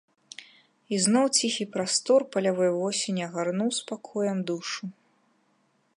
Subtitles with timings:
[0.95, 4.83] І зноў ціхі прастор палявой восені агарнуў спакоем душу.